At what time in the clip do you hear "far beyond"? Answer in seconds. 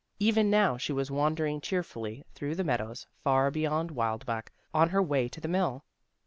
3.23-3.91